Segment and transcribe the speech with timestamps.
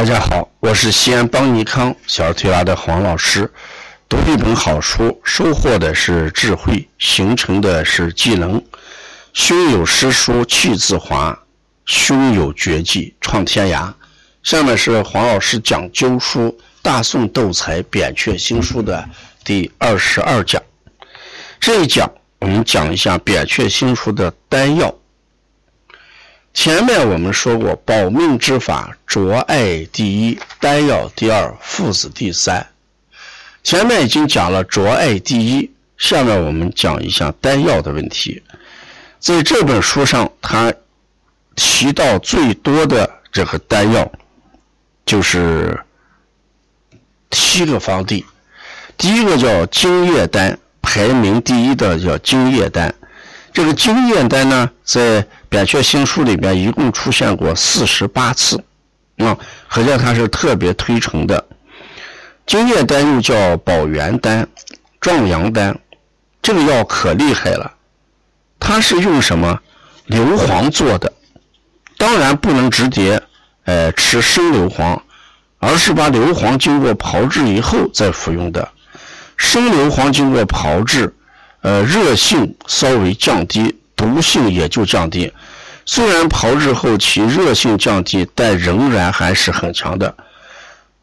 [0.00, 3.52] 大家好，我是西安邦尼康小儿推拿的黄老师。
[4.08, 8.64] 读一本好书，收获的是智慧，形成的是技能。
[9.34, 11.38] 胸有诗书气自华，
[11.84, 13.92] 胸有绝技创天涯。
[14.42, 16.48] 下面是黄老师讲灸书
[16.80, 19.06] 《大宋斗才扁鹊新书》的
[19.44, 20.62] 第二十二讲。
[21.60, 24.94] 这一讲我们讲一下扁鹊新书的丹药。
[26.52, 32.66] 前面我们说过，保命之法，着艾第一，丹药第二，附子第三。
[33.62, 38.42] 前面已经讲了着艾第一，下面我们讲一下丹药的问题。
[39.18, 40.72] 在这本书上，他
[41.54, 44.10] 提到最多的这个丹药
[45.06, 45.78] 就是
[47.30, 48.24] 七个方地。
[48.96, 52.94] 第一个叫精液丹，排名第一的叫精液丹。
[53.52, 58.62] 这个精液丹呢，在扁鹊新书里边一共出现过四十八次，
[59.16, 59.36] 啊，
[59.68, 61.44] 可见它是特别推崇的。
[62.46, 64.46] 金液丹又叫保元丹、
[65.00, 65.76] 壮阳丹，
[66.40, 67.74] 这个药可厉害了。
[68.60, 69.60] 它是用什么
[70.06, 71.12] 硫磺做的？
[71.98, 73.20] 当然不能直接，
[73.64, 75.00] 呃，吃生硫磺，
[75.58, 78.68] 而是把硫磺经过炮制以后再服用的。
[79.36, 81.12] 生硫磺经过炮制，
[81.62, 83.79] 呃，热性稍微降低。
[84.00, 85.30] 毒性也就降低，
[85.84, 90.14] 虽然炮制后其热性降低，但仍然还是很强的。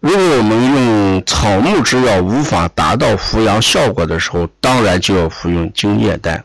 [0.00, 6.44] 如果我们用草木之药无法达到扶阳效果的时候，当然就要服用精液丹。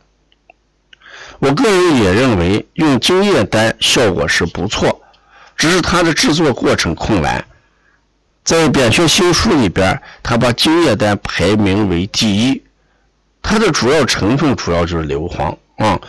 [1.39, 5.01] 我个人也认为用精液丹效果是不错，
[5.57, 7.43] 只是它的制作过程困难。
[8.45, 12.63] 在扁鹊新书里边，他把精液丹排名为第一，
[13.41, 15.99] 它的主要成分主要就是硫磺啊。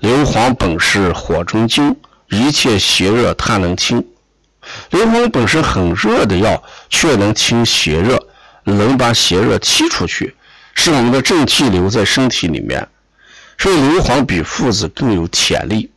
[0.00, 1.96] 硫磺本是火中精，
[2.30, 4.04] 一切邪热它能清。
[4.90, 8.16] 硫磺本是很热的药，却能清邪热，
[8.62, 10.36] 能把邪热踢出去，
[10.74, 12.86] 使我们的正气留在身体里面。
[13.58, 15.90] 所以硫磺比附子更有潜力，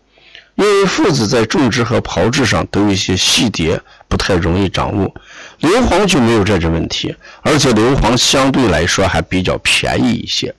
[0.56, 5.14] 因为附子在种植和炮制上都有一些细节不太容易掌握，
[5.60, 10.56] 硫磺就没有这种问题，而且硫磺相对来说还比较便宜一些。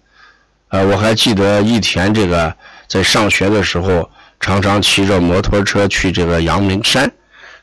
[0.69, 2.55] 呃，我还记得一田这个。
[2.92, 7.10] 在上学的时候，常常骑着摩托车去这个阳明山。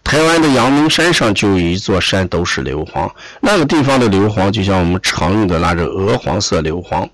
[0.03, 3.07] 台湾的阳明山上就有一座山，都是硫磺。
[3.39, 7.07] 那个地方的硫磺就像我们常用的那种鹅黄色硫磺。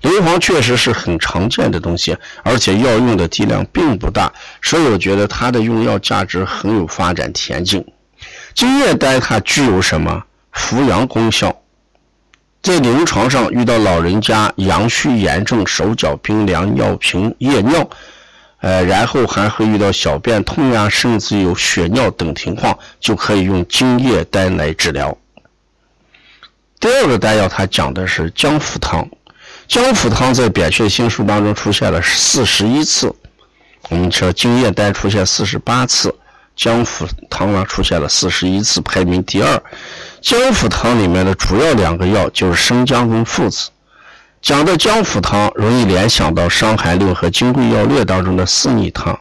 [0.00, 4.32] 硫磺确实是很常见的东西，而且药用的剂量并不大，
[4.62, 7.84] 所以我觉得它的用药价值很有发展前景。
[8.54, 11.54] 金叶丹它具有什么扶阳功效？
[12.62, 17.88] 在临床上遇到老人家阳虚炎症、手脚冰凉、尿频、夜尿，
[18.60, 25.16] 呃，然后还会遇到小便痛呀，甚至有血尿等情况，就可以用精液丹来治疗。
[26.78, 29.08] 第二个丹药，它讲的是姜附汤。
[29.66, 33.14] 姜附汤在扁鹊新书当中出现了四十一次，
[33.88, 36.14] 我们说精液丹出现四十八次。
[36.56, 39.62] 姜附汤呢出现了四十一次，排名第二。
[40.20, 43.70] 姜附汤里面的主要两个药就是生姜跟附子。
[44.42, 49.18] 讲到姜附汤，容易联想到《伤寒论》和《金匮要略》当中的四逆汤。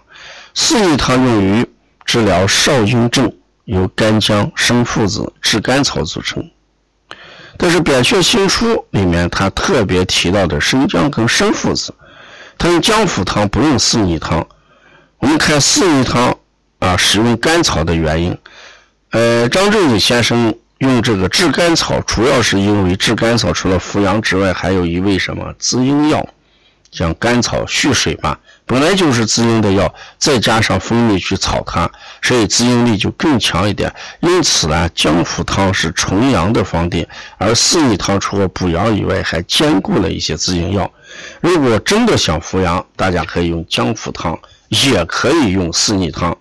[0.53, 1.67] 四逆汤用于
[2.05, 3.31] 治疗少阴症，
[3.65, 6.43] 由干姜、生附子、炙甘草组成。
[7.57, 11.93] 但是《扁鹊新书》里面他特别提到的生姜跟生附子，
[12.57, 14.45] 他用姜附汤不用四逆汤。
[15.19, 16.35] 我们看四逆汤。
[16.79, 18.37] 啊，使用甘草的原因，
[19.11, 26.25] 呃，张仲景先生用这个炙甘草，主要是因为炙甘草除了扶阳之外，还有一味什么滋阴药，
[26.89, 31.89] 像甘草蓄水嘛，本来就是滋阴的药，再加上蜂蜜去炒它，
[32.21, 33.93] 所以滋阴力就更强一点。
[34.21, 37.05] 因此呢，姜附汤是纯阳的方定，
[37.37, 40.89] 而四逆汤除了补阳以外，还兼顾了一些滋阴药。
[41.41, 44.39] 如果真的想扶阳，大家可以用姜附汤，
[44.69, 46.37] 也可以用四逆汤。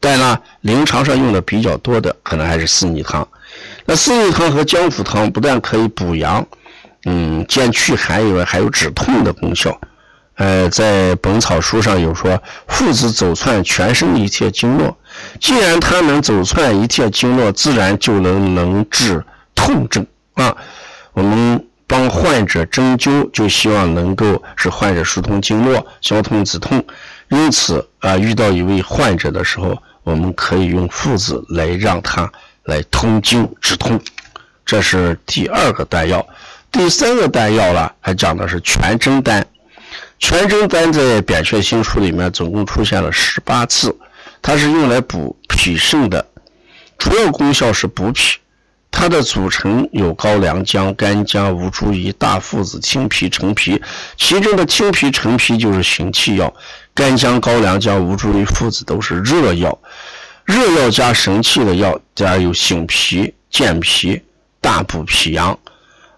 [0.00, 3.26] 但呢，临床上用的比较多的可能还是四逆汤。
[3.86, 6.46] 那四逆汤和姜附汤不但可以补阳，
[7.04, 9.78] 嗯，兼祛寒以外，还有止痛的功效。
[10.36, 14.96] 呃，在本草书上有说，附子走窜全身一切经络，
[15.38, 19.24] 既然它能走窜一切经络，自然就能能治
[19.54, 20.56] 痛症啊。
[21.12, 26.84] 我们帮患者针灸，就希望能够使患者疏通经络，消痛止痛。
[27.28, 32.28] 因此啊，遇到一位患者的时候，我们可以用附子来让他
[32.64, 34.00] 来通经止痛，
[34.64, 36.26] 这是第二个丹药。
[36.72, 39.46] 第三个丹药了，还讲的是全真丹。
[40.18, 43.94] 全真丹在扁鹊新书里面总共出现了十八次，
[44.42, 46.26] 它是用来补脾肾的，
[46.98, 48.38] 主要功效是补脾。
[48.90, 53.82] 它的组成有高良姜、干姜、吴茱萸、大附子、青皮、陈皮。
[54.16, 56.54] 其中的青皮、陈皮就是行气药，
[56.94, 59.76] 干姜、高良姜、吴茱萸、附子都是热药。
[60.44, 64.20] 热药加神气的药，加有醒脾、健脾、
[64.60, 65.58] 大补脾阳。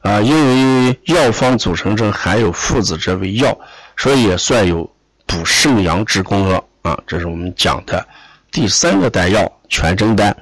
[0.02, 3.58] 啊，因为药方组成中含有附子这味药，
[3.96, 4.88] 所以也算有
[5.26, 6.62] 补肾阳之功了。
[6.82, 8.06] 啊，这是我们讲的
[8.52, 10.36] 第三个丹药全真丹。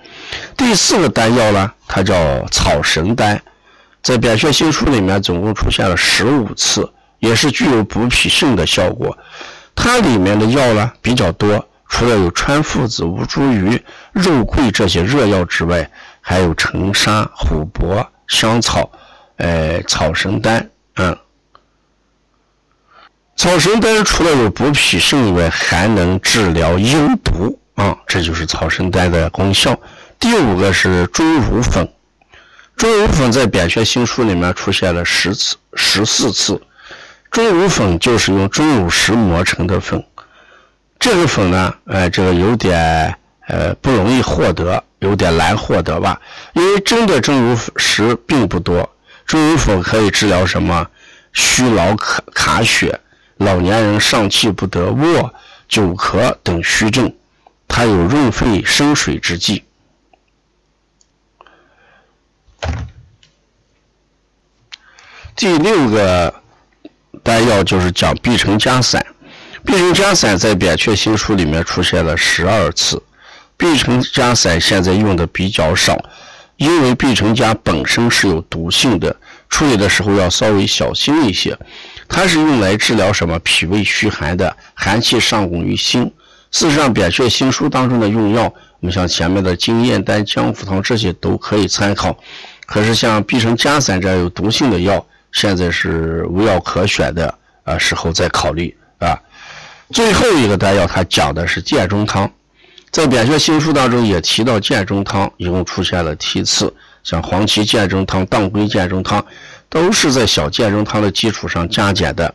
[0.55, 3.41] 第四个丹药呢，它叫草神丹，
[4.03, 6.87] 在《扁鹊新书》里面总共出现了十五次，
[7.19, 9.17] 也是具有补脾肾的效果。
[9.75, 13.81] 它里面的药呢比较多，除了有川附子、吴茱萸、
[14.11, 15.89] 肉桂这些热药之外，
[16.21, 18.91] 还有沉沙、虎珀、香草，
[19.37, 21.17] 呃，草神丹，嗯。
[23.37, 29.79] 草神丹除了有补脾肾以外，还能治疗阴毒啊，这就是草神丹的功效。
[30.19, 31.89] 第五个是钟乳粉，
[32.77, 36.61] 钟乳粉在《扁鹊新书》里面出现了十次、十四次。
[37.31, 40.05] 钟乳粉就是用钟乳石磨成的粉，
[41.05, 43.15] 这个粉呢，呃，这个有点
[43.47, 46.19] 呃不容易获得，有点难获得吧？
[46.55, 48.89] 因为真的钟乳石并不多。
[49.27, 50.89] 钟乳粉可以治疗什么？
[51.35, 52.99] 虚劳卡卡血。
[53.37, 55.35] 老年人上气不得卧、
[55.69, 57.15] 久咳等虚症，
[57.69, 59.63] 它有润肺生水之剂。
[65.37, 66.35] 第六个
[67.23, 69.04] 丹药就是讲碧城痂散，
[69.75, 73.03] 碧城痂散在《扁鹊新书》里面出现了十二次。
[73.57, 76.01] 碧城痂散现在用的比较少，
[76.59, 79.17] 因为碧城痂本身是有毒性的，
[79.51, 81.59] 处理的时候要稍微小心一些。
[82.09, 86.09] 它是用来治疗什么脾胃虚寒的，寒气上攻于心。
[86.53, 92.17] 事实上，《扁鹊新书》当中的用药，我们像前面的金燕丹、姜附汤这些都可以参考。
[92.65, 98.73] 可是像碧城痂散这样有毒性的药，现在是无药可选的啊，时候再考虑。
[99.91, 102.31] 最后一个丹药，它讲的是建中汤，
[102.91, 106.73] 在《扁鹊新书》当中也提到建中汤，一共出现了七次，
[107.03, 109.25] 像黄芪建中汤、当归建中汤。
[109.71, 112.33] 都是在小建中汤的基础上加减的。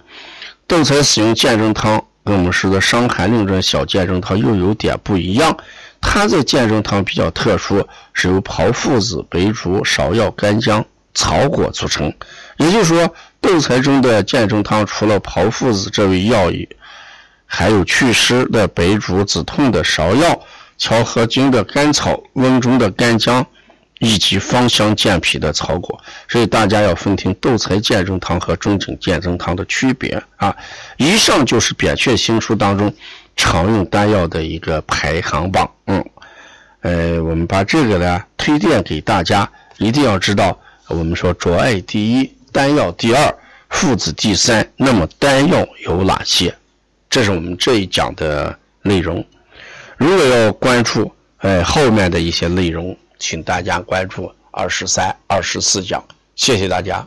[0.68, 5.56] 斗才使用建中汤，跟我们说的《伤寒论》这小建中汤又有点不一样。
[6.02, 12.14] 它在建中汤比较特殊，是由炮附子、白术、芍药、干姜、草果组成。
[12.58, 13.10] 也就是说，
[13.40, 16.68] 斗才中的建中汤除了炮附子这味药以，
[17.52, 20.40] 还有祛湿的白术、止痛的芍药、
[20.78, 23.46] 调和经的甘草、温中的干姜。
[24.02, 30.56] 以及芳香健脾的草果，所以大家要分清斗才健中汤和中景健中汤的区别啊。
[30.96, 32.94] 以上就是《扁鹊新书》当中
[33.36, 35.70] 常用丹药的一个排行榜。
[35.88, 36.06] 嗯，
[36.80, 39.46] 呃，我们把这个呢推荐给大家，
[39.80, 40.58] 一定要知道，
[40.88, 43.36] 我们说浊艾第一，丹药第二，
[43.70, 44.66] 附子第三。
[44.78, 46.56] 那么丹药有哪些？
[47.10, 49.26] 这是我们这一讲的内容。
[49.98, 52.98] 如果要关注呃后面的一些内容。
[53.22, 56.02] 请大家关注二十三、二十四讲，
[56.38, 57.06] 谢谢大家。